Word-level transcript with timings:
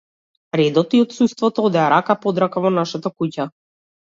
Редот 0.59 0.95
и 0.97 1.01
отсуството 1.05 1.59
одеа 1.71 1.83
рака 1.95 2.17
под 2.25 2.43
рака 2.45 2.65
во 2.65 2.73
нашата 2.79 3.15
куќа. 3.19 3.49